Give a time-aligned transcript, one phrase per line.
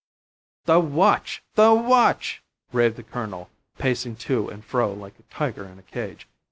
[0.65, 1.43] "The watch!
[1.53, 2.41] the watch!"
[2.73, 6.27] raved the colonel, pacing to and fro like a tiger in a cage.